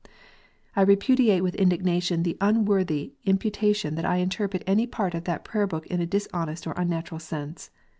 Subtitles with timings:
[0.75, 5.67] I repudiate with indignation the unworthy imputation that I interpret any part of that Prayer
[5.67, 7.69] book in a dishonest or unnatural sense.